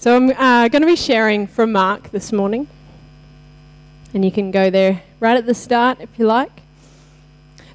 [0.00, 2.66] So I'm uh, going to be sharing from Mark this morning.
[4.14, 6.62] And you can go there right at the start if you like.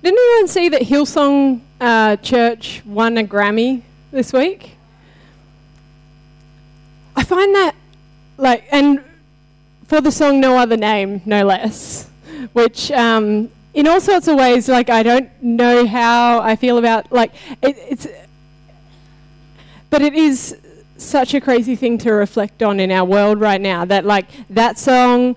[0.01, 4.72] Didn't anyone see that Hillsong uh, Church won a Grammy this week?
[7.16, 7.75] I find that,
[8.38, 9.04] like, and
[9.86, 12.10] for the song No Other Name, no less,
[12.54, 17.12] which um, in all sorts of ways, like, I don't know how I feel about,
[17.12, 18.07] like, it, it's,
[19.92, 20.57] but it is
[20.98, 24.78] such a crazy thing to reflect on in our world right now that like that
[24.78, 25.36] song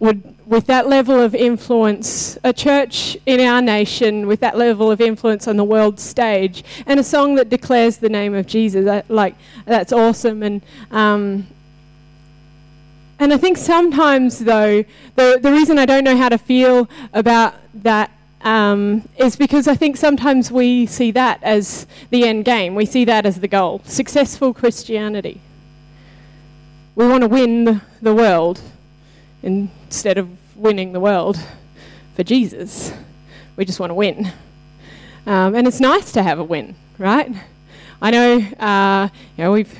[0.00, 5.00] would with that level of influence a church in our nation with that level of
[5.00, 9.34] influence on the world stage and a song that declares the name of jesus like
[9.66, 10.42] that's awesome.
[10.42, 11.46] And um,
[13.18, 14.84] and i think sometimes though
[15.16, 18.10] the, the reason i don't know how to feel about that
[18.42, 22.74] um, is because I think sometimes we see that as the end game.
[22.74, 23.80] We see that as the goal.
[23.84, 25.40] Successful Christianity.
[26.94, 28.60] We want to win the world
[29.42, 31.38] instead of winning the world
[32.14, 32.92] for Jesus.
[33.56, 34.32] We just want to win.
[35.26, 37.32] Um, and it's nice to have a win, right?
[38.00, 39.78] I know, uh, you know, we've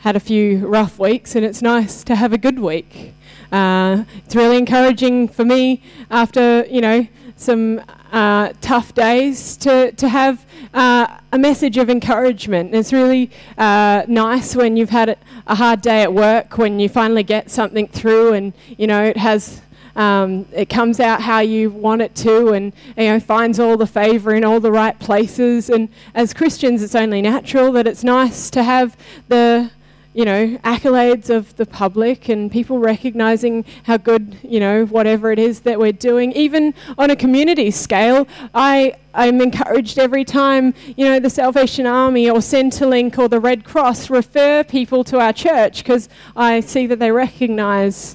[0.00, 3.14] had a few rough weeks, and it's nice to have a good week.
[3.52, 7.82] Uh, it's really encouraging for me after, you know, some
[8.12, 12.74] uh, tough days to, to have uh, a message of encouragement.
[12.74, 17.22] It's really uh, nice when you've had a hard day at work, when you finally
[17.22, 19.60] get something through and, you know, it has
[19.96, 23.86] um, it comes out how you want it to and you know finds all the
[23.86, 28.50] favor in all the right places and as christians it's only natural that it's nice
[28.50, 28.96] to have
[29.28, 29.70] the
[30.14, 35.40] you know, accolades of the public and people recognizing how good, you know, whatever it
[35.40, 36.30] is that we're doing.
[36.32, 42.30] Even on a community scale, I, I'm encouraged every time, you know, the Salvation Army
[42.30, 47.00] or Centrelink or the Red Cross refer people to our church because I see that
[47.00, 48.14] they recognize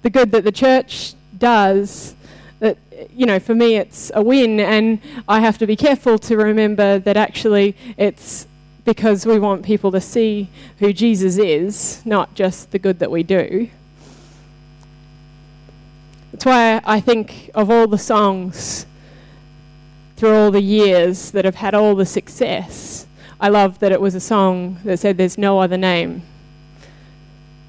[0.00, 2.14] the good that the church does.
[2.60, 2.78] That,
[3.14, 6.98] you know, for me it's a win, and I have to be careful to remember
[6.98, 8.47] that actually it's
[8.88, 13.22] because we want people to see who Jesus is, not just the good that we
[13.22, 13.68] do.
[16.32, 18.86] That's why I think of all the songs
[20.16, 23.06] through all the years that have had all the success,
[23.38, 26.22] I love that it was a song that said there's no other name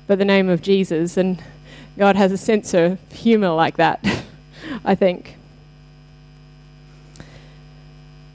[0.08, 1.18] but the name of Jesus.
[1.18, 1.44] And
[1.98, 4.00] God has a sense of humor like that,
[4.86, 5.36] I think.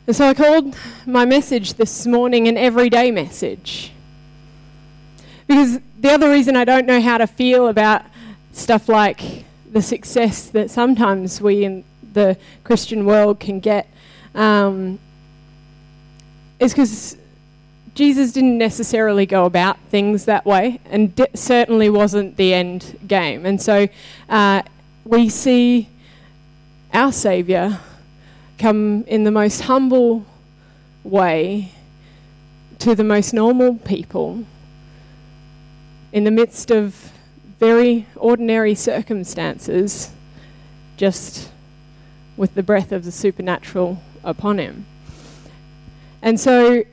[0.07, 0.77] And so I called
[1.07, 3.91] my message this morning an everyday message.
[5.47, 8.03] Because the other reason I don't know how to feel about
[8.53, 13.89] stuff like the success that sometimes we in the Christian world can get
[14.35, 14.99] um,
[16.61, 17.17] is because
[17.95, 23.47] Jesus didn't necessarily go about things that way and certainly wasn't the end game.
[23.47, 23.89] And so
[24.29, 24.63] uh,
[25.05, 25.89] we see
[26.93, 27.81] our Saviour
[28.59, 30.25] come in the most humble
[31.03, 31.71] way
[32.79, 34.45] to the most normal people
[36.13, 37.13] in the midst of
[37.59, 40.11] very ordinary circumstances,
[40.97, 41.51] just
[42.37, 44.87] with the breath of the supernatural upon him.
[46.23, 46.85] And so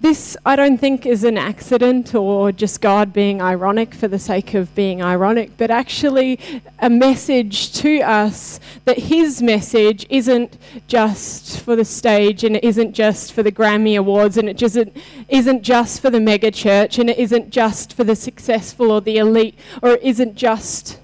[0.00, 4.54] this, I don't think, is an accident or just God being ironic for the sake
[4.54, 6.38] of being ironic, but actually
[6.78, 10.56] a message to us that His message isn't
[10.86, 14.76] just for the stage and it isn't just for the Grammy Awards and it just
[14.76, 14.96] isn't,
[15.28, 19.18] isn't just for the mega church and it isn't just for the successful or the
[19.18, 21.00] elite or it isn't just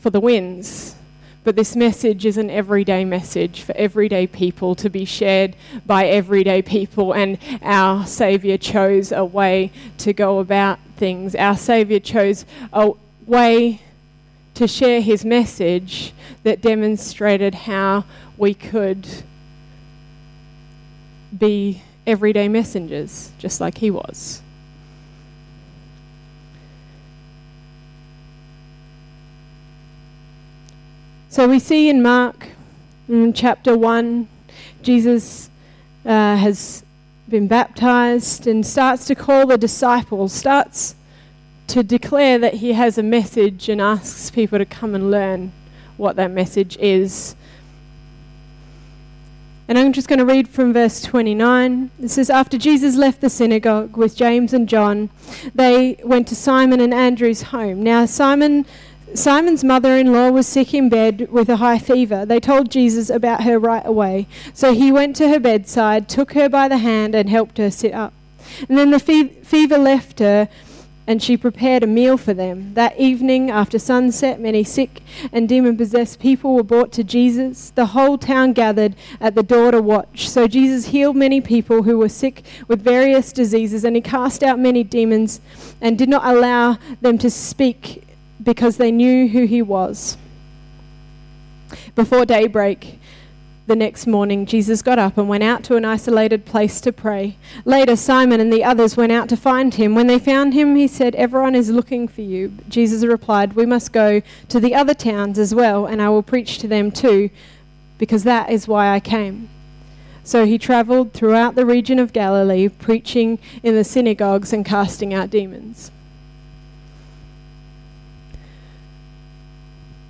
[0.00, 0.96] for the wins
[1.44, 5.54] but this message is an everyday message for everyday people to be shared
[5.86, 7.12] by everyday people.
[7.12, 11.34] And our Saviour chose a way to go about things.
[11.34, 12.92] Our Saviour chose a
[13.26, 13.82] way
[14.54, 18.04] to share his message that demonstrated how
[18.38, 19.06] we could
[21.36, 24.40] be everyday messengers, just like he was.
[31.34, 32.50] So we see in Mark
[33.08, 34.28] in chapter 1,
[34.82, 35.50] Jesus
[36.06, 36.84] uh, has
[37.28, 40.94] been baptized and starts to call the disciples, starts
[41.66, 45.50] to declare that he has a message and asks people to come and learn
[45.96, 47.34] what that message is.
[49.66, 51.90] And I'm just going to read from verse 29.
[52.00, 55.10] It says, After Jesus left the synagogue with James and John,
[55.52, 57.82] they went to Simon and Andrew's home.
[57.82, 58.66] Now, Simon
[59.14, 62.26] Simon's mother in law was sick in bed with a high fever.
[62.26, 64.26] They told Jesus about her right away.
[64.52, 67.94] So he went to her bedside, took her by the hand, and helped her sit
[67.94, 68.12] up.
[68.68, 70.48] And then the fever left her,
[71.06, 72.74] and she prepared a meal for them.
[72.74, 75.00] That evening, after sunset, many sick
[75.32, 77.70] and demon possessed people were brought to Jesus.
[77.70, 80.28] The whole town gathered at the door to watch.
[80.28, 84.58] So Jesus healed many people who were sick with various diseases, and he cast out
[84.58, 85.40] many demons
[85.80, 88.00] and did not allow them to speak
[88.44, 90.16] because they knew who he was.
[91.94, 92.98] Before daybreak,
[93.66, 97.36] the next morning, Jesus got up and went out to an isolated place to pray.
[97.64, 99.94] Later, Simon and the others went out to find him.
[99.94, 102.52] When they found him, he said, Everyone is looking for you.
[102.68, 104.20] Jesus replied, We must go
[104.50, 107.30] to the other towns as well, and I will preach to them too,
[107.96, 109.48] because that is why I came.
[110.24, 115.30] So he traveled throughout the region of Galilee, preaching in the synagogues and casting out
[115.30, 115.90] demons.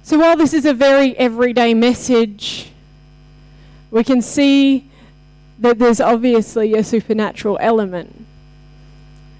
[0.04, 2.70] So while this is a very everyday message,
[3.90, 4.90] we can see
[5.58, 8.26] that there's obviously a supernatural element.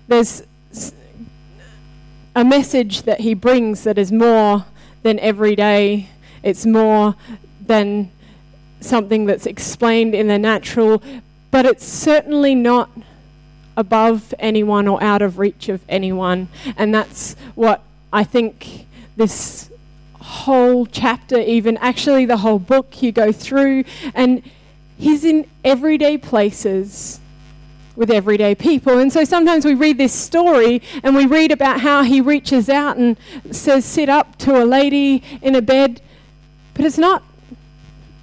[0.08, 0.43] There's
[2.34, 4.64] a message that he brings that is more
[5.02, 6.08] than everyday,
[6.43, 7.14] it's more
[7.60, 8.10] than
[8.81, 11.02] something that's explained in the natural,
[11.50, 12.88] but it's certainly not
[13.76, 16.49] above anyone or out of reach of anyone.
[16.75, 19.69] And that's what I think this
[20.25, 23.85] whole chapter, even actually the whole book you go through,
[24.15, 24.43] and
[24.97, 27.21] he's in everyday places
[27.94, 28.99] with everyday people.
[28.99, 32.97] And so sometimes we read this story and we read about how he reaches out
[32.97, 33.19] and
[33.50, 36.00] says, Sit up to a lady in a bed,
[36.73, 37.23] but it's not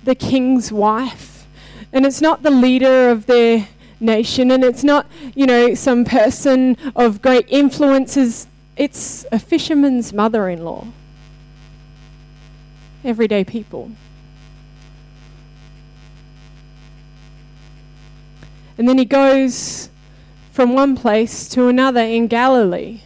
[0.04, 1.45] the king's wife,
[1.94, 3.68] and it's not the leader of their
[4.00, 5.06] nation, and it's not,
[5.36, 8.47] you know, some person of great influences.
[8.75, 10.88] It's a fisherman's mother in law
[13.03, 13.92] everyday people.
[18.77, 19.89] And then he goes
[20.51, 23.01] from one place to another in Galilee.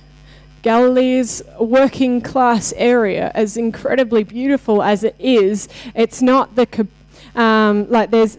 [0.61, 5.69] Galilee is a working class area, as incredibly beautiful as it is.
[5.93, 6.87] It's not the
[7.35, 8.37] um, like there's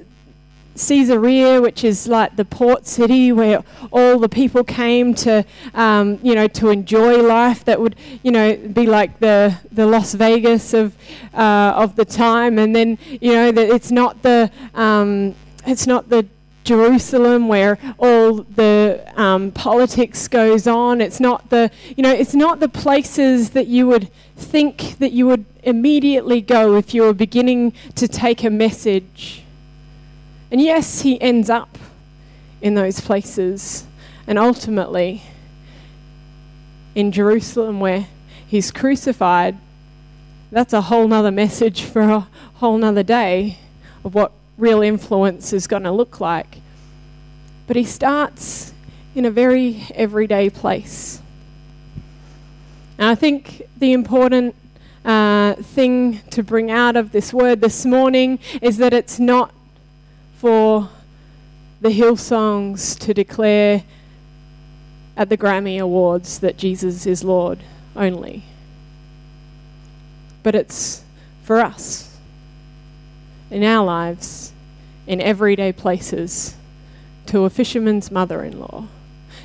[0.77, 5.45] Caesarea, which is like the port city where all the people came to,
[5.75, 7.65] um, you know, to enjoy life.
[7.65, 10.97] That would, you know, be like the the Las Vegas of
[11.35, 12.59] uh, of the time.
[12.59, 15.35] And then, you know, that it's not the um,
[15.67, 16.27] it's not the
[16.67, 21.01] Jerusalem where all the um, politics goes on.
[21.01, 25.27] It's not the, you know, it's not the places that you would think that you
[25.29, 29.46] would immediately go if you were beginning to take a message
[30.51, 31.79] and yes, he ends up
[32.61, 33.87] in those places.
[34.27, 35.23] And ultimately,
[36.95, 38.07] in Jerusalem, where
[38.47, 39.57] he's crucified,
[40.51, 43.59] that's a whole nother message for a whole nother day
[44.05, 46.59] of what real influence is going to look like.
[47.67, 48.73] But he starts
[49.15, 51.21] in a very everyday place.
[52.99, 54.55] And I think the important
[55.05, 59.53] uh, thing to bring out of this word this morning is that it's not
[60.47, 60.89] for
[61.81, 63.83] the Hillsongs to declare
[65.17, 67.59] at the Grammy Awards that Jesus is Lord
[67.97, 68.45] only.
[70.45, 71.03] But it's
[71.43, 72.17] for us
[73.51, 74.53] in our lives,
[75.09, 76.55] in everyday places,
[77.27, 78.87] to a fisherman's mother in law.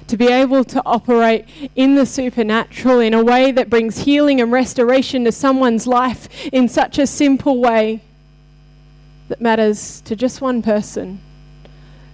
[0.06, 1.46] To be able to operate
[1.76, 6.70] in the supernatural in a way that brings healing and restoration to someone's life in
[6.70, 8.02] such a simple way
[9.32, 11.18] that matters to just one person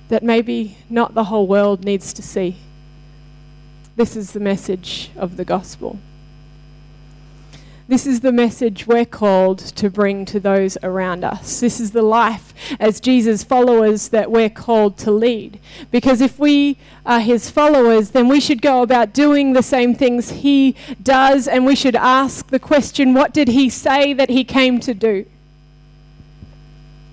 [0.08, 2.58] that maybe not the whole world needs to see.
[3.96, 5.98] This is the message of the gospel.
[7.88, 11.60] This is the message we're called to bring to those around us.
[11.60, 15.60] This is the life as Jesus' followers that we're called to lead.
[15.90, 20.30] Because if we are his followers, then we should go about doing the same things
[20.30, 24.80] he does, and we should ask the question what did he say that he came
[24.82, 25.26] to do?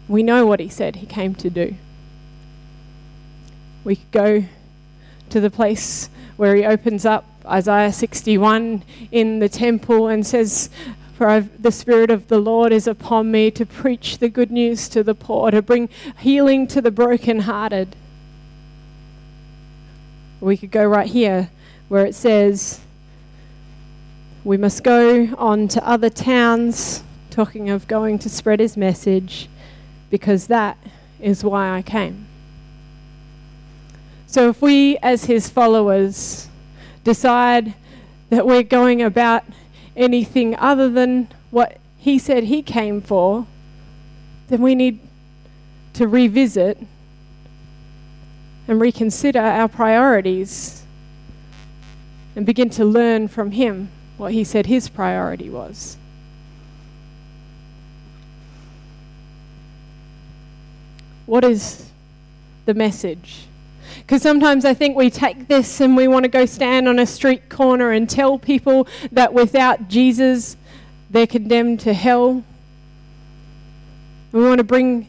[0.09, 1.75] We know what he said he came to do.
[3.85, 4.45] We could go
[5.31, 8.83] to the place where he opens up Isaiah 61
[9.13, 10.69] in the temple and says,
[11.17, 15.03] For the Spirit of the Lord is upon me to preach the good news to
[15.03, 17.97] the poor, to bring healing to the brokenhearted.
[20.41, 21.51] We could go right here
[21.89, 22.81] where it says,
[24.43, 29.49] We must go on to other towns, talking of going to spread his message
[30.15, 30.79] because that
[31.19, 32.29] is why I came.
[34.29, 36.49] So if we, as his followers,
[37.03, 37.75] decide
[38.31, 39.43] that we're going about
[39.97, 43.49] anything other than what he said he came for,
[44.47, 45.01] then we need
[45.95, 46.79] to revisit
[48.69, 50.85] and reconsider our priorities
[52.37, 55.97] and begin to learn from him what he said his priority was.
[61.27, 61.91] What is
[62.67, 63.47] the message?
[63.99, 67.07] Because sometimes I think we take this and we want to go stand on a
[67.07, 70.57] street corner and tell people that without Jesus,
[71.11, 72.45] they're condemned to hell.
[74.33, 75.09] We want to bring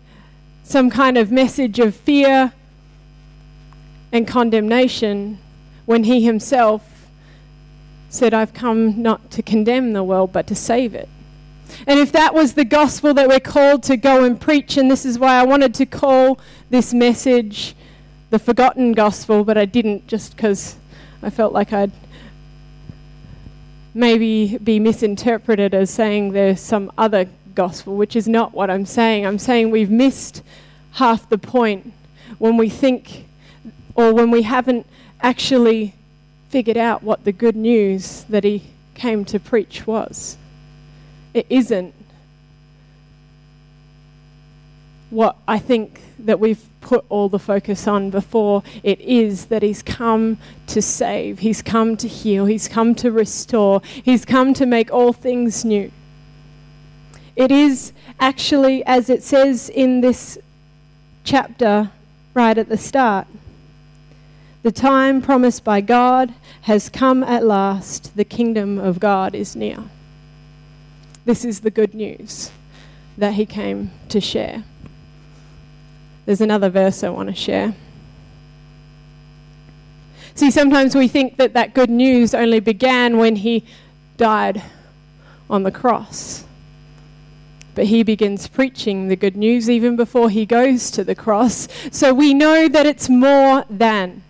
[0.64, 2.54] some kind of message of fear
[4.12, 5.40] and condemnation
[5.86, 7.08] when he himself
[8.10, 11.10] said, I've come not to condemn the world, but to save it.
[11.88, 15.05] And if that was the gospel that we're called to go and preach, and this
[15.05, 16.39] is why I wanted to call
[16.70, 17.75] this message
[18.29, 20.77] the forgotten gospel, but I didn't just because
[21.22, 21.91] I felt like I'd
[23.94, 29.25] maybe be misinterpreted as saying there's some other gospel, which is not what I'm saying.
[29.25, 30.44] I'm saying we've missed
[30.91, 31.94] half the point
[32.38, 33.25] when we think
[33.96, 34.86] or when we haven't
[35.22, 35.94] actually
[36.50, 38.63] figured out what the good news that he
[38.94, 40.38] came to preach was.
[41.36, 41.94] It isn't
[45.10, 48.63] what I think that we've put all the focus on before.
[48.84, 50.38] It is that He's come
[50.68, 55.12] to save, He's come to heal, He's come to restore, He's come to make all
[55.12, 55.92] things new.
[57.36, 60.38] It is actually, as it says in this
[61.25, 61.92] chapter
[62.34, 63.27] right at the start,
[64.63, 68.15] the time promised by God has come at last.
[68.15, 69.84] The kingdom of God is near.
[71.25, 72.51] This is the good news
[73.17, 74.63] that He came to share.
[76.25, 77.75] There's another verse I want to share.
[80.36, 83.63] See, sometimes we think that that good news only began when he
[84.17, 84.62] died
[85.50, 86.44] on the cross.
[87.74, 91.70] But he begins preaching the good news even before he goes to the cross.
[91.91, 94.24] So we know that it's more than.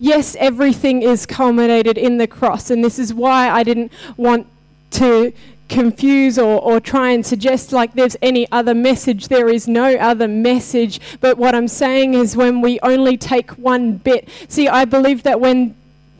[0.00, 2.68] Yes, everything is culminated in the cross.
[2.70, 4.48] And this is why I didn't want
[4.92, 5.32] to
[5.68, 9.28] confuse or, or try and suggest like there's any other message.
[9.28, 11.00] There is no other message.
[11.20, 14.28] But what I'm saying is when we only take one bit.
[14.48, 15.74] See, I believe that when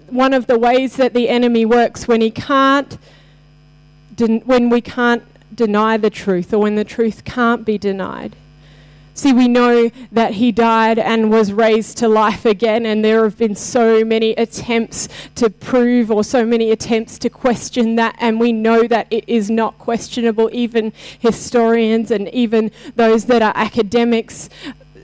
[0.08, 2.98] one of the ways that the enemy works, when he can't,
[4.18, 5.22] when we can't
[5.54, 8.36] deny the truth or when the truth can't be denied,
[9.14, 13.36] See, we know that he died and was raised to life again, and there have
[13.36, 18.52] been so many attempts to prove or so many attempts to question that, and we
[18.52, 20.48] know that it is not questionable.
[20.52, 24.48] Even historians and even those that are academics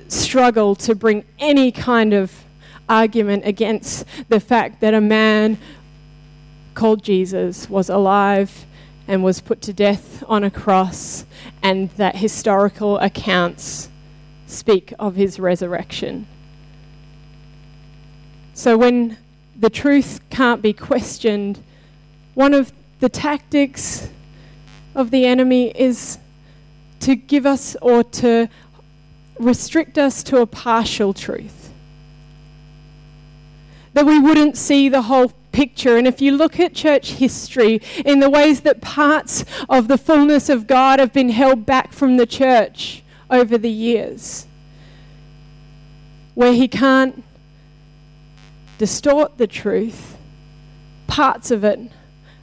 [0.09, 2.45] struggle to bring any kind of
[2.89, 5.59] argument against the fact that a man
[6.73, 8.65] called Jesus was alive
[9.07, 11.27] and was put to death on a cross,
[11.63, 13.91] and that historical accounts
[14.49, 16.27] speak of his resurrection.
[18.55, 19.19] So when
[19.55, 21.61] the truth can't be questioned,
[22.35, 24.09] one of the tactics
[24.95, 26.19] of the enemy is
[27.01, 28.49] to give us or to
[29.39, 31.73] restrict us to a partial truth.
[33.93, 35.97] That we wouldn't see the whole picture.
[35.97, 40.49] And if you look at church history in the ways that parts of the fullness
[40.49, 44.47] of God have been held back from the church, over the years
[46.35, 47.25] where he can't
[48.79, 50.17] distort the truth.
[51.09, 51.81] Parts of it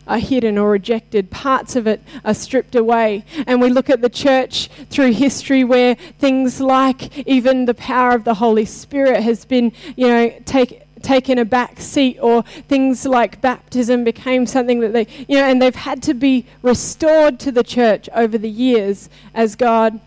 [0.08, 3.24] are hidden or rejected, parts of it are stripped away.
[3.48, 8.24] And we look at the church through history where things like even the power of
[8.24, 13.40] the Holy Spirit has been, you know, take, taken a back seat, or things like
[13.42, 17.64] baptism became something that they, you know, and they've had to be restored to the
[17.64, 20.00] church over the years as God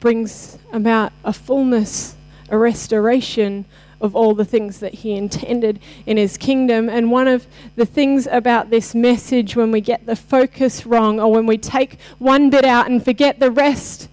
[0.00, 2.16] brings about a fullness,
[2.48, 3.66] a restoration
[4.00, 6.88] of all the things that he intended in his kingdom.
[6.88, 11.30] And one of the things about this message, when we get the focus wrong or
[11.30, 14.08] when we take one bit out and forget the rest,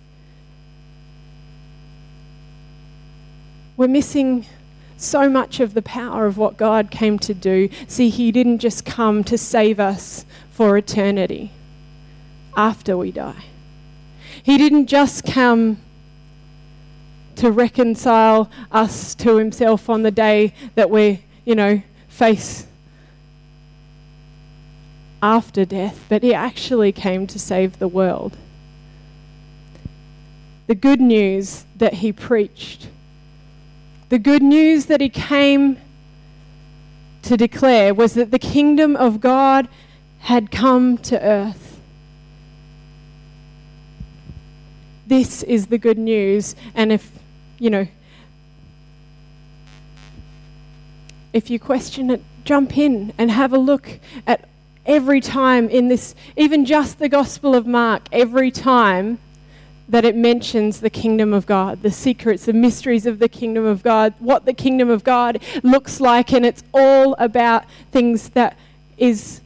[3.77, 4.46] we're missing
[4.98, 7.70] so much of the power of what God came to do.
[7.88, 11.51] See, he didn't just come to save us for eternity
[12.58, 13.44] after we die.
[14.48, 15.82] He didn't just come
[17.36, 22.66] to reconcile us to himself on the day that we, you know, face
[25.22, 28.38] after death, but he actually came to save the world.
[30.68, 32.88] The good news that he preached,
[34.08, 35.77] the good news that he came
[37.24, 39.68] to declare was that the kingdom of God
[40.20, 41.67] had come to earth.
[45.08, 46.56] This is the good news.
[46.76, 47.10] And if,
[47.60, 47.88] you know,
[51.32, 54.50] if you question it, jump in and have a look at
[54.86, 59.20] every time in this, even just the Gospel of Mark, every time
[59.90, 63.84] that it mentions the kingdom of God, the secrets, the mysteries of the kingdom of
[63.84, 68.58] God, what the kingdom of God looks like, and it's all about things that
[68.98, 69.40] is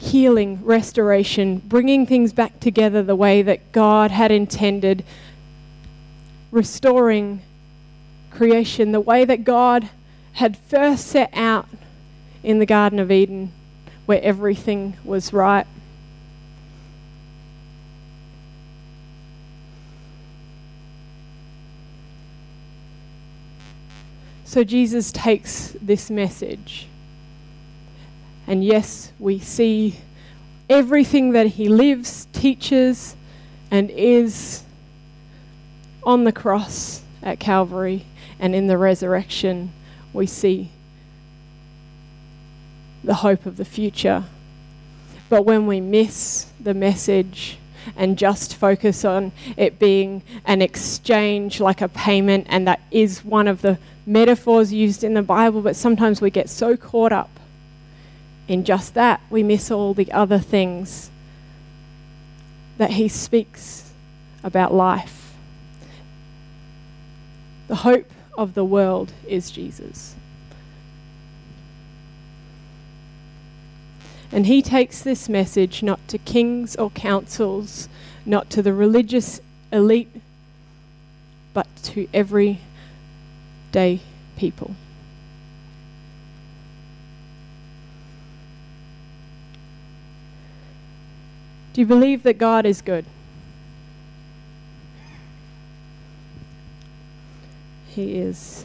[0.00, 5.04] healing, restoration, bringing things back together the way that God had intended,
[6.50, 7.42] restoring
[8.30, 9.90] creation the way that God
[10.32, 11.68] had first set out
[12.42, 13.52] in the Garden of Eden,
[14.06, 15.66] where everything was right.
[24.44, 26.88] So Jesus takes this message.
[28.50, 30.00] And yes, we see
[30.68, 33.14] everything that he lives, teaches,
[33.70, 34.64] and is
[36.02, 38.06] on the cross at Calvary
[38.40, 39.70] and in the resurrection.
[40.12, 40.72] We see
[43.04, 44.24] the hope of the future.
[45.28, 47.56] But when we miss the message
[47.94, 53.46] and just focus on it being an exchange, like a payment, and that is one
[53.46, 57.30] of the metaphors used in the Bible, but sometimes we get so caught up
[58.50, 61.08] in just that, we miss all the other things
[62.78, 63.92] that He speaks
[64.42, 65.36] about life.
[67.68, 70.16] The hope of the world is Jesus.
[74.32, 77.88] And he takes this message not to kings or councils,
[78.26, 79.40] not to the religious
[79.70, 80.10] elite,
[81.54, 82.60] but to everyday
[84.36, 84.74] people.
[91.72, 93.04] Do you believe that God is good?
[97.88, 98.64] He is.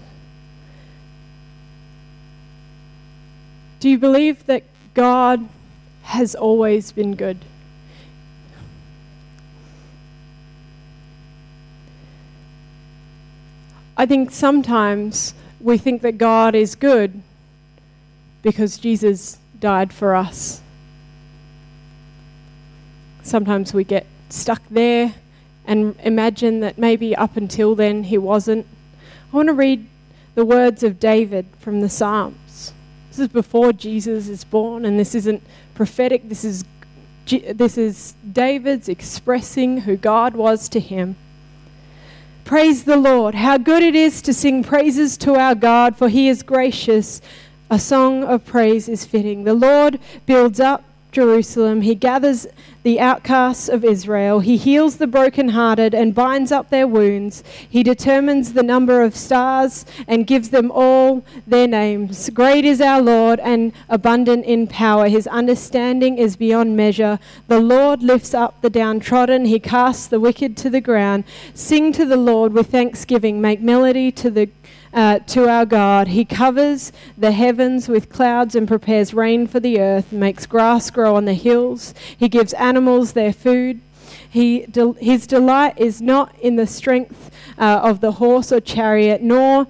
[3.79, 5.47] Do you believe that God
[6.03, 7.37] has always been good?
[13.97, 17.21] I think sometimes we think that God is good
[18.41, 20.61] because Jesus died for us.
[23.25, 25.15] Sometimes we get stuck there
[25.65, 28.67] and imagine that maybe up until then he wasn't.
[29.33, 29.87] I want to read
[30.35, 32.71] the words of David from the Psalms.
[33.09, 35.41] This is before Jesus is born, and this isn't
[35.73, 36.29] prophetic.
[36.29, 36.65] This is,
[37.25, 41.15] this is David's expressing who God was to him.
[42.43, 43.33] Praise the Lord.
[43.33, 47.21] How good it is to sing praises to our God, for he is gracious.
[47.71, 49.45] A song of praise is fitting.
[49.45, 50.83] The Lord builds up
[51.15, 51.81] Jerusalem.
[51.81, 52.45] He gathers
[52.83, 54.41] the outcasts of Israel.
[54.41, 57.41] He heals the brokenhearted and binds up their wounds.
[57.67, 62.29] He determines the number of stars and gives them all their names.
[62.31, 65.07] Great is our Lord and abundant in power.
[65.07, 67.17] His understanding is beyond measure.
[67.47, 69.45] The Lord lifts up the downtrodden.
[69.45, 71.23] He casts the wicked to the ground.
[71.53, 73.39] Sing to the Lord with thanksgiving.
[73.39, 74.49] Make melody to the
[74.95, 76.07] uh, to our God.
[76.07, 81.15] He covers the heavens with clouds and prepares rain for the earth, makes grass grow
[81.15, 81.93] on the hills.
[82.17, 83.81] He gives animals their food.
[84.27, 89.21] He del- his delight is not in the strength uh, of the horse or chariot,
[89.21, 89.67] nor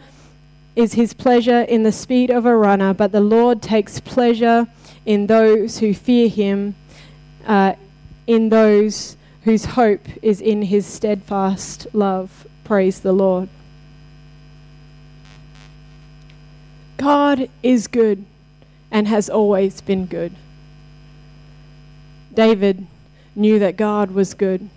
[0.75, 4.67] is his pleasure in the speed of a runner, but the Lord takes pleasure
[5.05, 6.75] in those who fear him,
[7.47, 7.73] uh,
[8.27, 12.45] in those whose hope is in his steadfast love.
[12.63, 13.49] Praise the Lord.
[16.97, 18.25] God is good
[18.91, 20.33] and has always been good.
[22.33, 22.85] David
[23.35, 24.69] knew that God was good.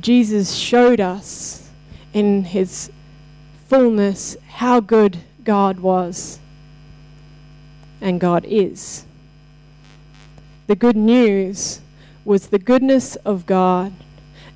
[0.00, 1.70] Jesus showed us
[2.12, 2.90] in his
[3.68, 6.38] fullness how good God was
[8.00, 9.04] and God is.
[10.66, 11.80] The good news
[12.24, 13.92] was the goodness of God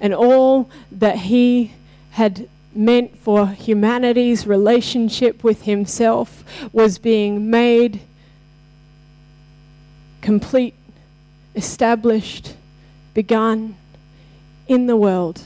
[0.01, 1.73] and all that he
[2.11, 8.01] had meant for humanity's relationship with himself was being made
[10.21, 10.75] complete,
[11.57, 12.55] established,
[13.15, 13.75] begun
[14.69, 15.43] in the world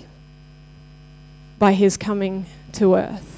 [1.58, 3.31] by his coming to earth.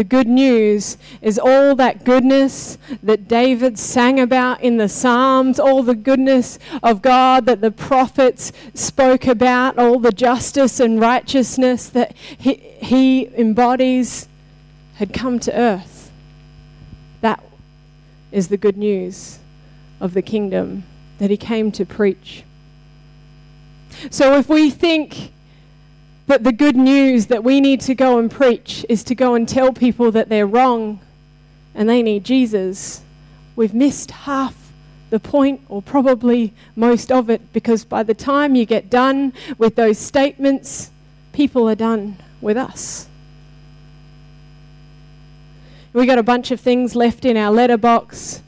[0.00, 5.82] The good news is all that goodness that David sang about in the Psalms, all
[5.82, 12.16] the goodness of God that the prophets spoke about, all the justice and righteousness that
[12.16, 14.26] he, he embodies
[14.94, 16.10] had come to earth.
[17.20, 17.44] That
[18.32, 19.38] is the good news
[20.00, 20.84] of the kingdom
[21.18, 22.42] that he came to preach.
[24.08, 25.30] So if we think
[26.30, 29.48] But the good news that we need to go and preach is to go and
[29.48, 31.00] tell people that they're wrong
[31.74, 33.02] and they need Jesus.
[33.56, 34.54] We've missed half
[35.10, 39.74] the point, or probably most of it, because by the time you get done with
[39.74, 40.92] those statements,
[41.32, 43.08] people are done with us.
[45.92, 48.40] We got a bunch of things left in our letterbox.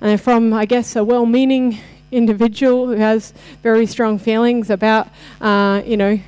[0.00, 1.80] And they're from, I guess, a well meaning
[2.16, 5.08] individual who has very strong feelings about,
[5.40, 6.18] uh, you know,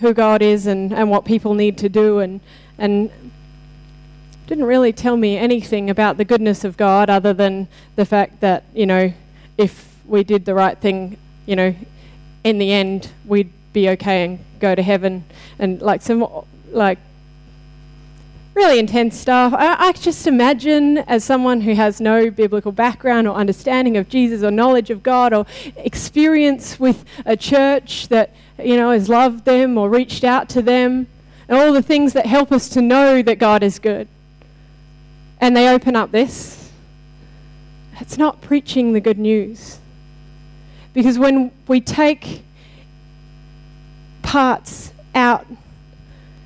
[0.00, 2.40] who God is and, and what people need to do, and,
[2.78, 3.10] and
[4.46, 8.64] didn't really tell me anything about the goodness of God other than the fact that,
[8.74, 9.12] you know,
[9.58, 11.74] if we did the right thing, you know,
[12.44, 15.24] in the end, we'd be okay and go to heaven.
[15.58, 16.26] And like some,
[16.70, 16.98] like,
[18.56, 19.52] really intense stuff.
[19.52, 24.42] I, I, just imagine, as someone who has no biblical background or understanding of Jesus
[24.42, 25.44] or knowledge of God or
[25.76, 31.06] experience with a church that you know has loved them or reached out to them,
[31.48, 34.08] and all the things that help us to know that God is good.
[35.38, 36.72] And they open up this.
[38.00, 39.78] It's not preaching the good news.
[40.94, 42.42] Because when we take
[44.22, 45.46] parts out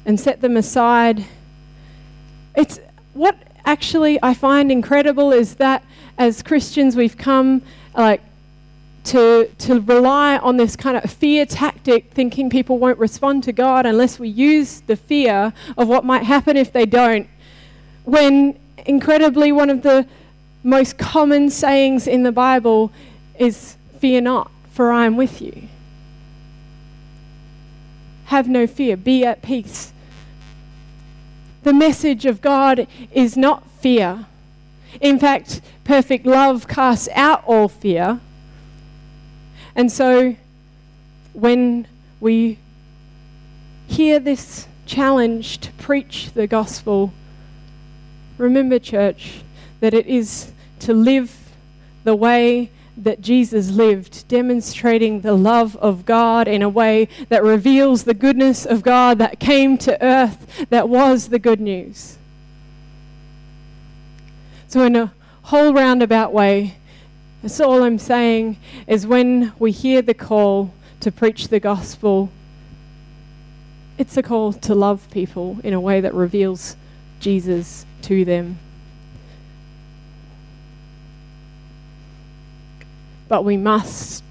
[0.05, 1.25] and set them aside
[2.54, 2.80] it's
[3.14, 5.84] what actually I find incredible is that
[6.18, 7.62] as Christians we've come
[7.96, 8.22] like
[9.04, 13.86] to to rely on this kind of fear tactic thinking people won't respond to God
[13.86, 17.26] unless we use the fear of what might happen if they don't.
[18.04, 20.06] When incredibly one of the
[20.62, 22.92] most common sayings in the Bible
[23.38, 25.68] is fear not for I am with you.
[28.26, 28.96] Have no fear.
[28.96, 29.92] Be at peace
[31.62, 34.27] the message of God is not fear.
[35.01, 38.20] In fact, perfect love casts out all fear.
[39.75, 40.37] And so
[41.33, 41.87] when
[42.20, 42.59] we
[43.87, 47.12] hear this challenge to preach the gospel,
[48.38, 49.42] remember, church,
[49.81, 51.37] that it is to live
[52.05, 52.70] the way
[53.04, 58.66] that Jesus lived, demonstrating the love of God in a way that reveals the goodness
[58.66, 62.18] of God that came to earth, that was the good news.
[64.68, 66.76] So, in a whole roundabout way,
[67.42, 72.30] that's all I'm saying is when we hear the call to preach the gospel,
[73.98, 76.76] it's a call to love people in a way that reveals
[77.18, 78.58] Jesus to them.
[83.30, 84.24] But we must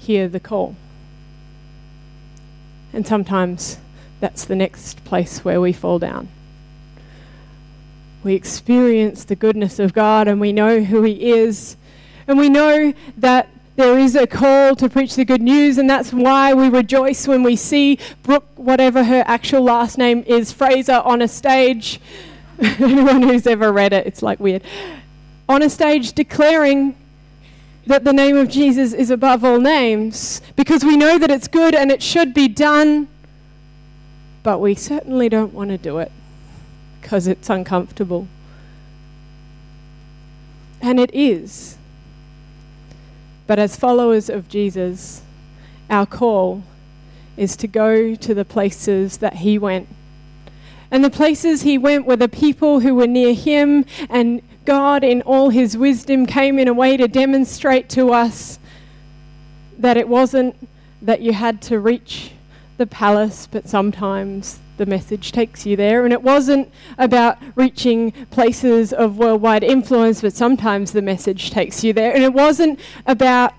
[0.00, 0.74] hear the call.
[2.92, 3.78] And sometimes
[4.18, 6.26] that's the next place where we fall down.
[8.24, 11.76] We experience the goodness of God and we know who He is.
[12.26, 16.12] And we know that there is a call to preach the good news, and that's
[16.12, 21.22] why we rejoice when we see Brooke, whatever her actual last name is, Fraser, on
[21.22, 22.00] a stage.
[22.58, 24.62] Anyone who's ever read it, it's like weird.
[25.48, 26.96] On a stage declaring
[27.86, 31.74] that the name of Jesus is above all names because we know that it's good
[31.74, 33.08] and it should be done,
[34.42, 36.12] but we certainly don't want to do it
[37.00, 38.28] because it's uncomfortable.
[40.80, 41.76] And it is.
[43.46, 45.22] But as followers of Jesus,
[45.88, 46.62] our call
[47.36, 49.88] is to go to the places that he went.
[50.90, 55.22] And the places he went were the people who were near him and God, in
[55.22, 58.60] all his wisdom, came in a way to demonstrate to us
[59.76, 60.54] that it wasn't
[61.02, 62.30] that you had to reach
[62.76, 66.04] the palace, but sometimes the message takes you there.
[66.04, 71.92] And it wasn't about reaching places of worldwide influence, but sometimes the message takes you
[71.92, 72.14] there.
[72.14, 73.54] And it wasn't about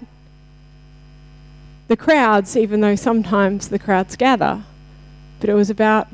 [1.89, 4.63] the crowds, even though sometimes the crowds gather,
[5.41, 6.07] but it was about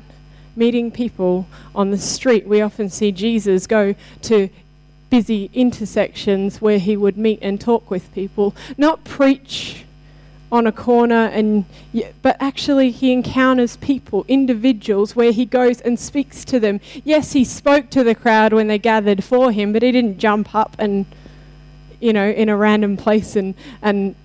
[0.56, 2.48] meeting people on the street.
[2.48, 4.50] We often see Jesus go to
[5.10, 9.86] busy intersections where he would meet and talk with people, not preach
[10.52, 11.66] on a corner and
[12.22, 16.80] but actually he encounters people individuals where he goes and speaks to them.
[17.04, 20.56] Yes he spoke to the crowd when they gathered for him but he didn't jump
[20.56, 21.06] up and
[22.00, 24.16] you know in a random place and and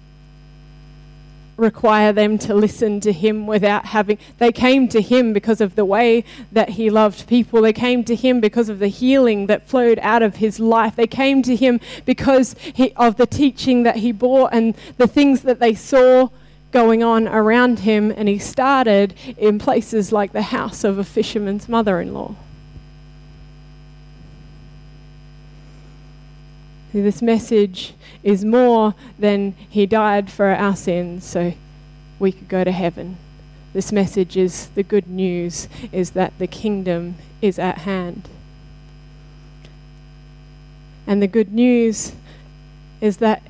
[1.56, 4.18] require them to listen to him without having.
[4.38, 7.62] They came to him because of the way that he loved people.
[7.62, 10.96] They came to him because of the healing that flowed out of his life.
[10.96, 15.42] They came to him because he, of the teaching that he bore and the things
[15.42, 16.28] that they saw
[16.72, 18.12] going on around him.
[18.16, 22.34] And he started in places like the house of a fisherman's mother in law.
[26.92, 31.54] This message is more than he died for our sins so
[32.18, 33.16] we could go to heaven.
[33.72, 38.28] This message is the good news is that the kingdom is at hand.
[41.06, 42.12] And the good news
[43.00, 43.42] is that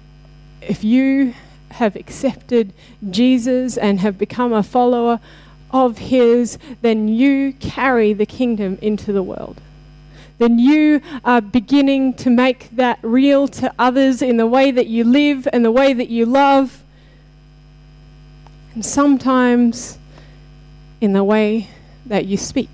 [0.61, 1.35] if you
[1.73, 2.73] have accepted
[3.11, 5.19] Jesus and have become a follower
[5.73, 9.61] of His, then you carry the kingdom into the world.
[10.43, 15.05] Then you are beginning to make that real to others in the way that you
[15.05, 16.83] live and the way that you love.
[18.75, 19.99] And sometimes
[21.01, 21.69] in the way
[22.07, 22.71] that you speak.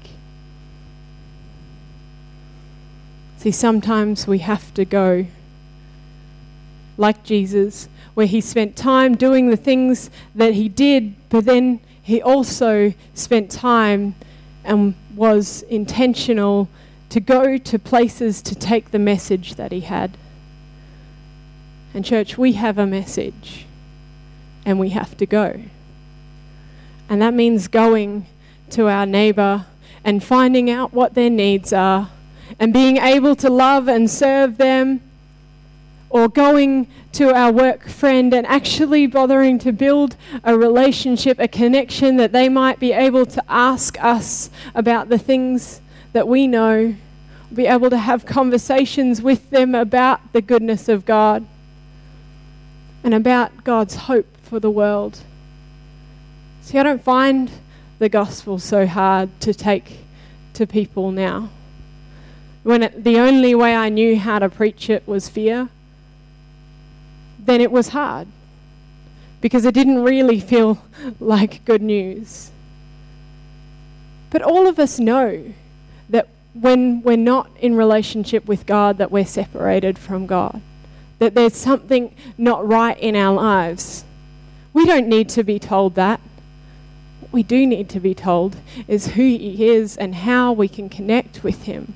[3.37, 5.27] See, sometimes we have to go
[6.97, 12.23] like Jesus, where he spent time doing the things that he did, but then he
[12.23, 14.15] also spent time
[14.65, 16.67] and was intentional
[17.11, 20.17] to go to places to take the message that he had.
[21.95, 23.67] And, church, we have a message
[24.65, 25.63] and we have to go.
[27.09, 28.27] And that means going
[28.71, 29.65] to our neighbour
[30.05, 32.11] and finding out what their needs are
[32.61, 35.01] and being able to love and serve them,
[36.11, 42.17] or going to our work friend and actually bothering to build a relationship, a connection
[42.17, 45.83] that they might be able to ask us about the things
[46.19, 46.97] that we know,
[47.55, 51.47] be able to have conversations with them about the goodness of God
[53.05, 55.21] and about God's hope for the world.
[56.61, 57.53] See, I don't find
[58.01, 59.99] the gospel so hard to take
[60.55, 61.51] to people now.
[62.65, 65.69] When it, the only way I knew how to preach it was fear,
[67.39, 68.27] then it was hard
[69.41, 70.83] because it didn't really feel
[71.21, 72.51] like good news.
[74.31, 75.55] But all of us know
[76.61, 80.61] when we're not in relationship with God, that we're separated from God,
[81.19, 84.05] that there's something not right in our lives.
[84.73, 86.21] We don't need to be told that
[87.21, 90.89] What we do need to be told is who He is and how we can
[90.89, 91.95] connect with Him.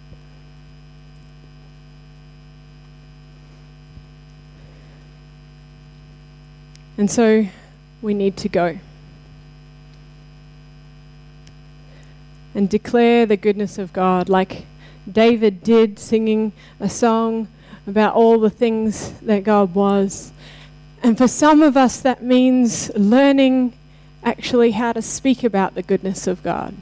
[6.98, 7.46] And so
[8.03, 8.79] we need to go
[12.54, 14.66] and declare the goodness of God, like
[15.10, 17.48] David did, singing a song
[17.86, 20.32] about all the things that God was.
[21.02, 23.72] And for some of us, that means learning
[24.22, 26.74] actually how to speak about the goodness of God.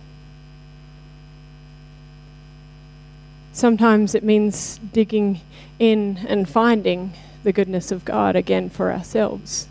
[3.52, 5.40] Sometimes it means digging
[5.78, 9.66] in and finding the goodness of God again for ourselves.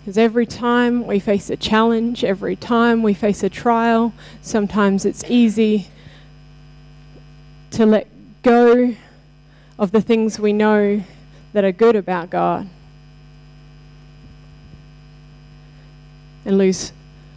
[0.00, 5.22] Because every time we face a challenge, every time we face a trial, sometimes it's
[5.24, 5.88] easy
[7.72, 8.06] to let
[8.42, 8.96] go
[9.78, 11.04] of the things we know
[11.52, 12.68] that are good about God
[16.46, 16.92] and lose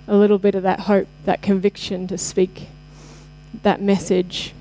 [0.07, 2.67] a little bit of that hope, that conviction to speak
[3.63, 4.53] that message.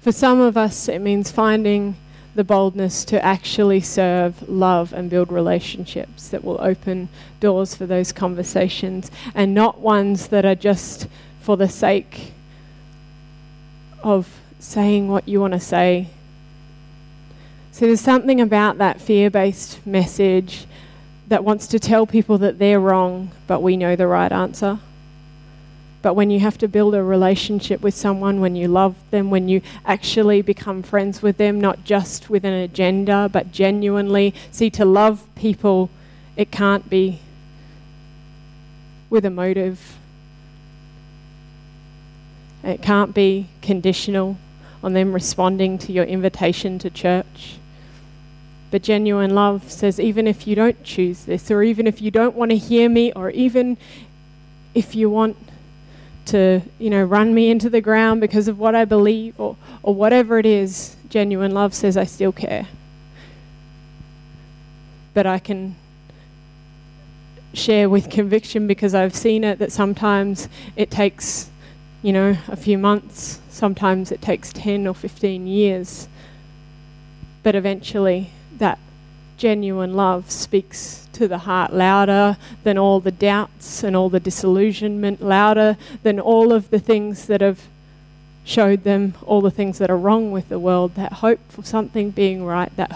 [0.00, 1.96] For some of us, it means finding
[2.34, 7.08] the boldness to actually serve, love, and build relationships that will open
[7.40, 11.06] doors for those conversations and not ones that are just
[11.40, 12.32] for the sake
[14.02, 16.08] of saying what you want to say.
[17.72, 20.66] So there's something about that fear based message
[21.28, 24.78] that wants to tell people that they're wrong, but we know the right answer.
[26.02, 29.48] But when you have to build a relationship with someone, when you love them, when
[29.48, 34.84] you actually become friends with them, not just with an agenda, but genuinely, see, to
[34.84, 35.90] love people,
[36.36, 37.20] it can't be
[39.10, 39.96] with a motive.
[42.64, 44.38] It can't be conditional
[44.82, 47.58] on them responding to your invitation to church.
[48.72, 52.34] But genuine love says, even if you don't choose this, or even if you don't
[52.34, 53.76] want to hear me, or even
[54.74, 55.36] if you want
[56.26, 59.94] to, you know, run me into the ground because of what I believe, or, or
[59.94, 62.66] whatever it is, genuine love says, I still care.
[65.14, 65.76] But I can
[67.54, 71.50] share with conviction because I've seen it that sometimes it takes,
[72.02, 76.08] you know, a few months, sometimes it takes 10 or 15 years.
[77.42, 78.78] But eventually, that
[79.36, 85.20] genuine love speaks to the heart louder than all the doubts and all the disillusionment,
[85.20, 87.60] louder than all of the things that have
[88.44, 92.10] showed them all the things that are wrong with the world, that hope for something
[92.10, 92.92] being right, that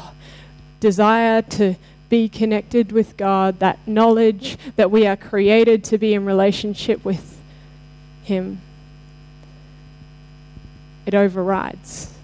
[0.80, 1.74] desire to
[2.08, 7.38] be connected with God, that knowledge that we are created to be in relationship with
[8.24, 8.60] Him.
[11.04, 12.15] It overrides.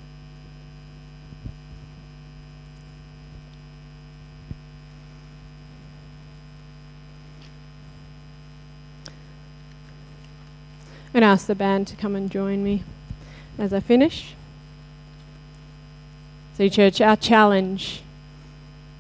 [11.13, 12.85] To ask the band to come and join me
[13.59, 14.35] as I finish.
[16.57, 18.03] See, church, our challenge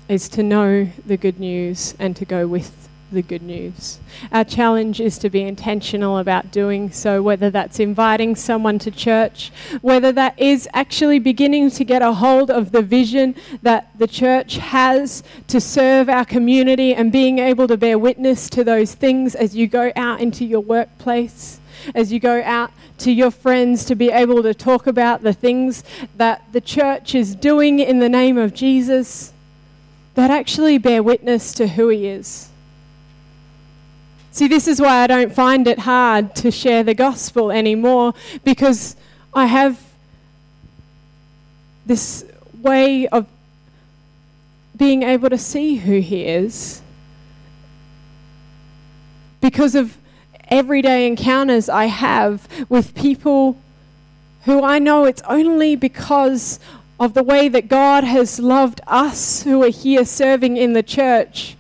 [0.09, 3.99] is to know the good news and to go with the good news.
[4.31, 9.51] Our challenge is to be intentional about doing so, whether that's inviting someone to church,
[9.81, 14.57] whether that is actually beginning to get a hold of the vision that the church
[14.57, 19.57] has to serve our community and being able to bear witness to those things as
[19.57, 21.59] you go out into your workplace.
[21.95, 25.85] As you go out to your friends to be able to talk about the things
[26.17, 29.33] that the church is doing in the name of Jesus
[30.15, 32.49] that actually bear witness to who He is.
[34.31, 38.15] See, this is why I don't find it hard to share the gospel anymore
[38.45, 38.97] because
[39.35, 39.79] I have
[41.85, 42.25] this
[42.63, 43.27] way of
[44.77, 46.81] being able to see who He is
[49.41, 49.99] because of
[50.53, 53.57] everyday encounters I have with people
[54.45, 56.61] who I know it's only because
[57.01, 61.57] of the way that God has loved us who are here serving in the church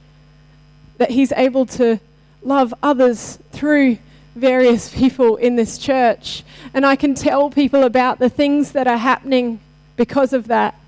[0.98, 2.00] that He's able to
[2.42, 3.96] love others through
[4.34, 6.44] various people in this church.
[6.74, 9.60] And I can tell people about the things that are happening
[9.96, 10.78] because of that.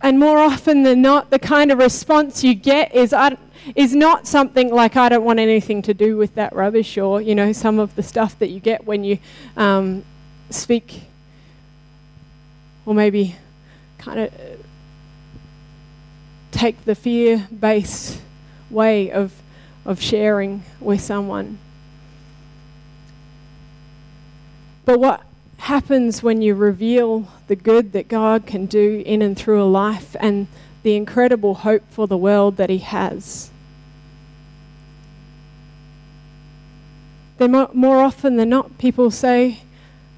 [0.00, 3.12] And more often than not, the kind of response you get is,
[3.74, 7.34] is not something like, I don't want anything to do with that rubbish, or, you
[7.34, 9.18] know, some of the stuff that you get when you
[9.56, 10.04] um,
[10.50, 11.02] speak,
[12.86, 13.36] or maybe
[13.98, 14.32] kind of
[16.50, 18.20] take the fear based
[18.70, 19.32] way of,
[19.84, 21.58] of sharing with someone.
[24.84, 25.22] But what
[25.58, 30.16] happens when you reveal the good that God can do in and through a life
[30.18, 30.46] and
[30.82, 33.50] the incredible hope for the world that He has?
[37.38, 39.60] Then, more, more often than not, people say,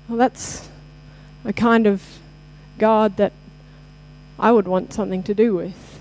[0.08, 0.68] Well, that's
[1.44, 2.02] a kind of
[2.78, 3.32] God that
[4.38, 6.00] I would want something to do with.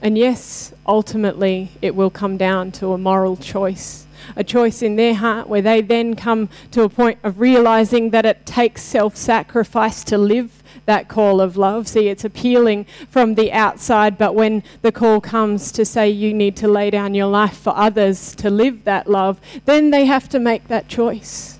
[0.00, 5.14] And yes, ultimately, it will come down to a moral choice, a choice in their
[5.14, 10.04] heart where they then come to a point of realizing that it takes self sacrifice
[10.04, 11.88] to live that call of love.
[11.88, 16.56] See, it's appealing from the outside, but when the call comes to say you need
[16.56, 20.38] to lay down your life for others to live that love, then they have to
[20.38, 21.58] make that choice.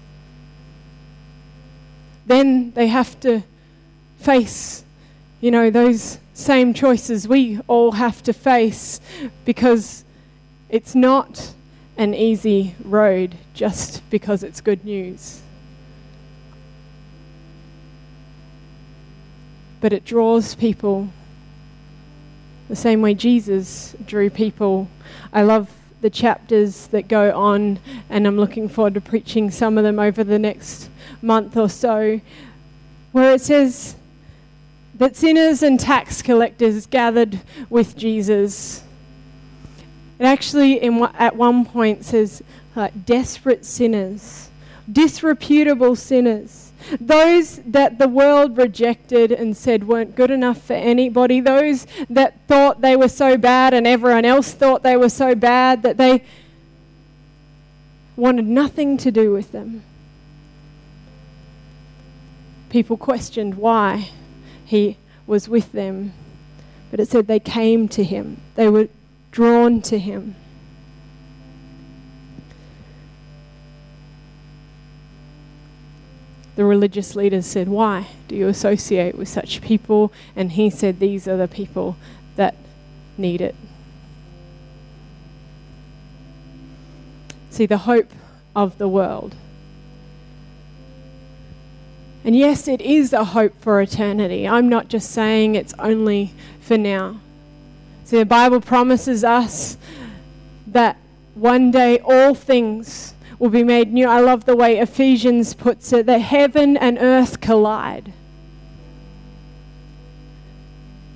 [2.26, 3.42] Then they have to
[4.18, 4.84] face,
[5.40, 9.00] you know, those same choices we all have to face
[9.44, 10.04] because
[10.68, 11.52] it's not
[11.96, 15.43] an easy road just because it's good news.
[19.85, 21.11] But it draws people
[22.70, 24.88] the same way Jesus drew people.
[25.31, 25.70] I love
[26.01, 30.25] the chapters that go on, and I'm looking forward to preaching some of them over
[30.25, 30.88] the next
[31.20, 32.23] month or so,
[33.12, 33.97] where it says,
[34.94, 38.85] that sinners and tax collectors gathered with Jesus.
[40.18, 42.42] It actually, in, at one point, says
[42.75, 44.49] like desperate sinners,
[44.90, 46.63] disreputable sinners,
[47.01, 52.81] those that the world rejected and said weren't good enough for anybody, those that thought
[52.81, 56.23] they were so bad and everyone else thought they were so bad that they
[58.16, 59.83] wanted nothing to do with them.
[62.70, 64.11] People questioned why
[64.64, 66.12] he was with them.
[66.90, 68.88] But it said they came to him, they were
[69.31, 70.37] drawn to him.
[76.56, 80.12] The religious leaders said, Why do you associate with such people?
[80.36, 81.96] And he said, These are the people
[82.36, 82.54] that
[83.18, 83.54] need it.
[87.50, 88.10] See, the hope
[88.54, 89.36] of the world
[92.24, 94.48] and yes, it is a hope for eternity.
[94.48, 97.20] I'm not just saying it's only for now.
[98.04, 99.76] See, the Bible promises us
[100.66, 100.96] that
[101.34, 104.09] one day all things will be made new.
[104.09, 108.12] I love the way Ephesians puts it that heaven and earth collide.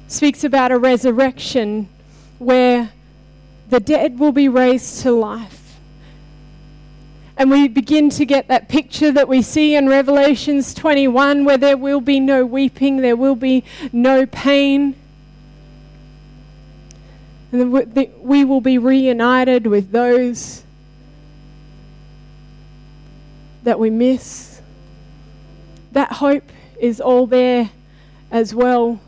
[0.06, 1.88] Speaks about a resurrection
[2.38, 2.90] where
[3.68, 5.58] the dead will be raised to life
[7.38, 11.76] and we begin to get that picture that we see in Revelations 21 where there
[11.76, 13.62] will be no weeping, there will be
[13.92, 14.96] no pain.
[17.52, 17.72] And
[18.20, 20.64] we will be reunited with those
[23.68, 24.62] that we miss.
[25.92, 26.44] That hope
[26.80, 27.68] is all there
[28.30, 28.98] as well.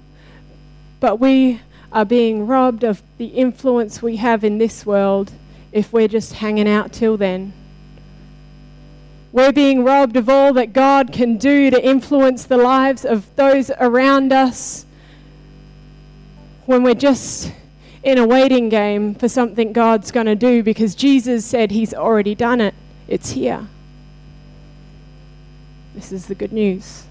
[1.00, 5.32] But we are being robbed of the influence we have in this world
[5.72, 7.54] if we're just hanging out till then.
[9.32, 13.70] We're being robbed of all that God can do to influence the lives of those
[13.80, 14.84] around us
[16.66, 17.50] when we're just
[18.02, 22.34] in a waiting game for something God's going to do because Jesus said He's already
[22.34, 22.74] done it.
[23.08, 23.66] It's here.
[26.00, 27.04] This is the good news.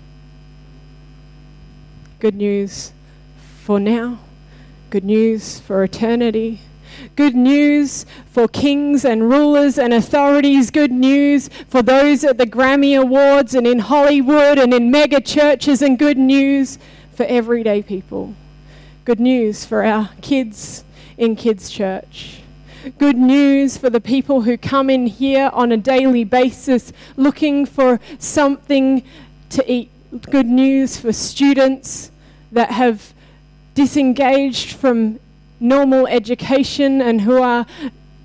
[2.17, 2.91] Good news
[3.61, 4.17] for now,
[4.89, 6.61] good news for eternity.
[7.15, 10.71] Good news for kings and rulers and authorities.
[10.71, 15.83] Good news for those at the Grammy Awards and in Hollywood and in mega churches.
[15.83, 16.79] And good news
[17.11, 18.33] for everyday people.
[19.05, 20.83] Good news for our kids
[21.15, 22.41] in kids' church.
[22.97, 27.99] Good news for the people who come in here on a daily basis looking for
[28.19, 29.03] something
[29.49, 29.91] to eat.
[30.29, 32.11] Good news for students
[32.51, 33.13] that have
[33.75, 35.19] disengaged from
[35.59, 37.65] normal education and who are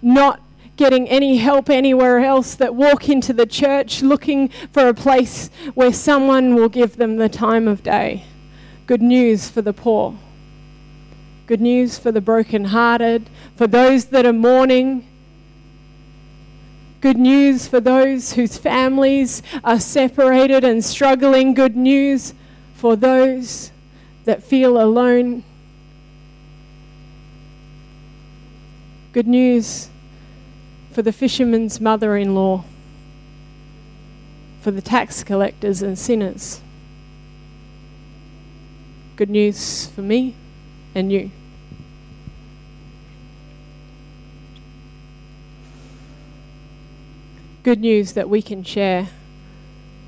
[0.00, 0.40] not
[0.76, 5.92] getting any help anywhere else that walk into the church looking for a place where
[5.92, 8.24] someone will give them the time of day.
[8.86, 10.16] Good news for the poor.
[11.46, 15.06] Good news for the brokenhearted, for those that are mourning.
[17.02, 21.52] Good news for those whose families are separated and struggling.
[21.52, 22.32] Good news
[22.76, 23.72] for those
[24.24, 25.44] that feel alone.
[29.12, 29.90] Good news
[30.92, 32.64] for the fisherman's mother in law,
[34.62, 36.62] for the tax collectors and sinners.
[39.16, 40.34] Good news for me
[40.94, 41.30] and you.
[47.62, 49.08] Good news that we can share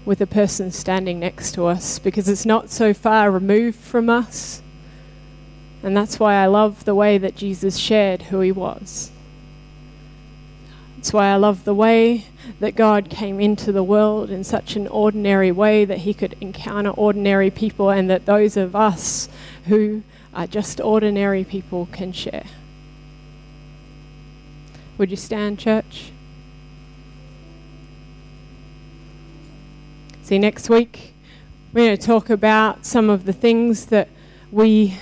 [0.05, 4.63] with the person standing next to us because it's not so far removed from us.
[5.83, 9.11] And that's why I love the way that Jesus shared who he was.
[10.97, 12.25] That's why I love the way
[12.61, 16.91] that God came into the world in such an ordinary way that he could encounter
[16.91, 19.29] ordinary people and that those of us
[19.67, 20.03] who
[20.37, 22.45] are just ordinary people can share.
[24.99, 26.13] Would you stand, church?
[30.23, 31.15] See, next week
[31.73, 34.09] we're going to talk about some of the things that
[34.53, 34.99] we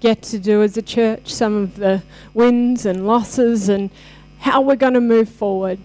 [0.00, 3.90] get to do as a church, some of the wins and losses, and
[4.40, 5.78] how we're going to move forward.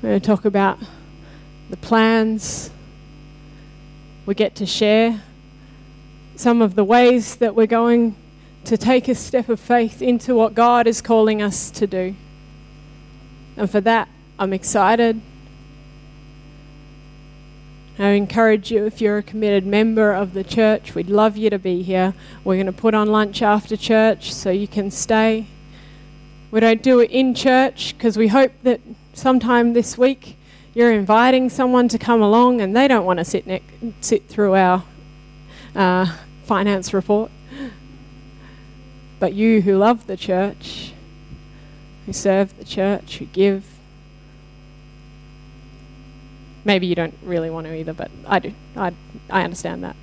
[0.00, 0.78] We're going to talk about
[1.68, 2.70] the plans.
[4.24, 5.22] We get to share
[6.38, 8.14] some of the ways that we're going
[8.64, 12.14] to take a step of faith into what God is calling us to do.
[13.56, 14.08] And for that,
[14.38, 15.20] I'm excited.
[17.98, 21.58] I encourage you, if you're a committed member of the church, we'd love you to
[21.58, 22.14] be here.
[22.44, 25.48] We're going to put on lunch after church so you can stay.
[26.52, 28.80] We don't do it in church because we hope that
[29.12, 30.36] sometime this week
[30.72, 33.62] you're inviting someone to come along and they don't want to sit, ne-
[34.00, 34.84] sit through our
[35.74, 36.16] uh,
[36.48, 37.30] finance report.
[39.20, 40.92] But you who love the church,
[42.06, 43.64] who serve the church, who give,
[46.64, 48.54] maybe you don't really want to either, but I do.
[48.76, 48.92] I,
[49.28, 49.94] I understand that.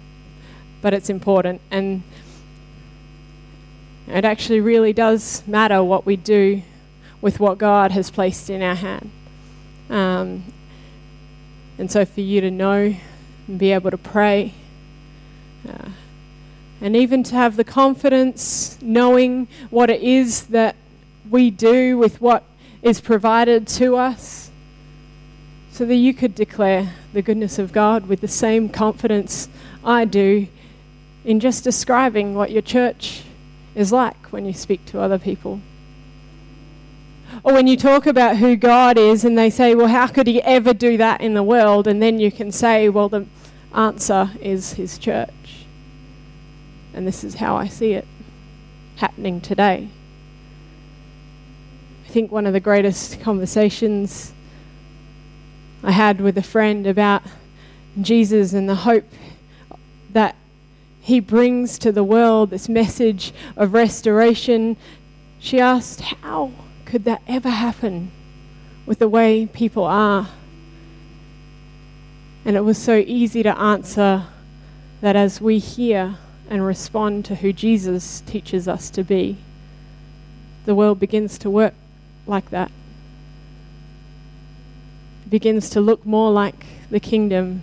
[0.82, 1.62] But it's important.
[1.72, 2.04] And
[4.08, 6.62] it actually really does matter what we do
[7.22, 9.10] with what God has placed in our hand.
[9.90, 10.44] Um,
[11.80, 12.96] and so for you to know
[13.48, 14.54] and be able to pray,
[15.68, 15.90] uh,
[16.82, 20.76] and even to have the confidence knowing what it is that
[21.30, 22.44] we do with what
[22.82, 24.52] is provided to us
[25.72, 29.50] so that you could declare the goodness of God with the same confidence
[29.84, 30.48] I do
[31.26, 33.24] in just describing what your church
[33.74, 35.60] is like when you speak to other people.
[37.44, 40.42] Or when you talk about who God is and they say, well, how could he
[40.44, 41.88] ever do that in the world?
[41.88, 43.26] And then you can say, well, the
[43.74, 45.30] answer is his church.
[46.96, 48.08] And this is how I see it
[48.96, 49.90] happening today.
[52.06, 54.32] I think one of the greatest conversations
[55.84, 57.22] I had with a friend about
[58.00, 59.04] Jesus and the hope
[60.14, 60.38] that
[61.02, 64.78] he brings to the world, this message of restoration.
[65.38, 66.54] She asked, How
[66.86, 68.10] could that ever happen
[68.86, 70.30] with the way people are?
[72.46, 74.28] And it was so easy to answer
[75.02, 76.20] that as we hear
[76.50, 79.38] and respond to who Jesus teaches us to be,
[80.66, 81.74] the world begins to work
[82.28, 82.72] like that.
[85.26, 87.62] It begins to look more like the kingdom.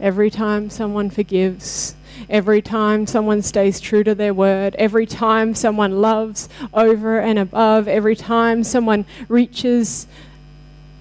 [0.00, 1.94] Every time someone forgives,
[2.28, 7.86] every time someone stays true to their word, every time someone loves over and above,
[7.88, 10.06] every time someone reaches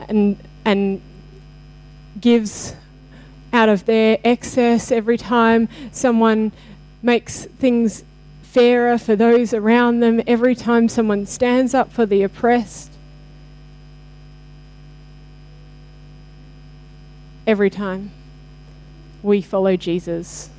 [0.07, 1.01] and, and
[2.19, 2.75] gives
[3.53, 6.51] out of their excess, every time someone
[7.01, 8.03] makes things
[8.43, 12.91] fairer for those around them, every time someone stands up for the oppressed,
[17.47, 18.11] every time
[19.23, 20.49] we follow Jesus,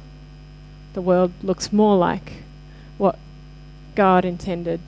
[0.95, 2.33] the world looks more like
[2.99, 3.19] what
[3.95, 4.81] God intended.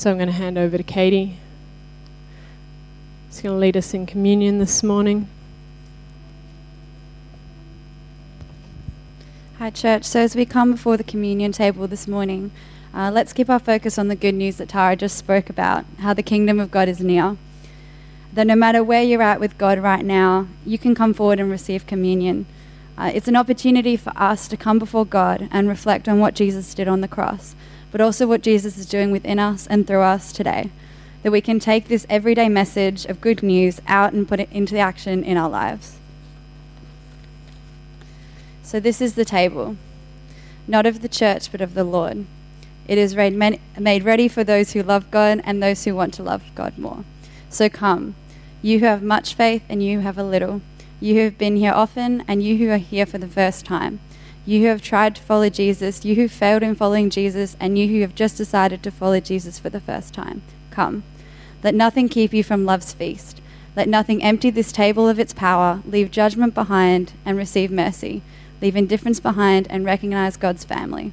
[0.00, 1.36] So I'm going to hand over to Katie.
[3.28, 5.28] She's going to lead us in communion this morning.
[9.58, 10.04] Hi, church.
[10.04, 12.50] So, as we come before the communion table this morning,
[12.94, 16.14] uh, let's keep our focus on the good news that Tara just spoke about how
[16.14, 17.36] the kingdom of God is near.
[18.32, 21.50] That no matter where you're at with God right now, you can come forward and
[21.50, 22.46] receive communion.
[22.96, 26.72] Uh, it's an opportunity for us to come before God and reflect on what Jesus
[26.72, 27.54] did on the cross,
[27.90, 30.70] but also what Jesus is doing within us and through us today.
[31.22, 34.78] That we can take this everyday message of good news out and put it into
[34.78, 35.98] action in our lives.
[38.62, 39.76] So, this is the table,
[40.68, 42.24] not of the church, but of the Lord.
[42.86, 46.42] It is made ready for those who love God and those who want to love
[46.54, 47.04] God more.
[47.48, 48.14] So, come,
[48.62, 50.60] you who have much faith and you who have a little,
[51.00, 54.00] you who have been here often and you who are here for the first time,
[54.50, 57.88] you who have tried to follow Jesus, you who failed in following Jesus, and you
[57.88, 60.42] who have just decided to follow Jesus for the first time.
[60.70, 61.02] Come.
[61.62, 63.40] Let nothing keep you from love's feast.
[63.76, 68.22] Let nothing empty this table of its power, leave judgment behind, and receive mercy
[68.60, 71.12] leave indifference behind, and recognize God's family.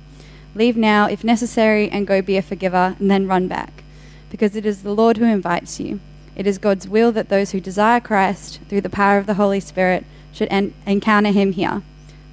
[0.56, 3.84] Leave now, if necessary, and go be a forgiver, and then run back.
[4.30, 6.00] Because it is the Lord who invites you.
[6.36, 9.60] It is God's will that those who desire Christ, through the power of the Holy
[9.60, 11.82] Spirit, should en- encounter him here.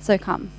[0.00, 0.50] So come.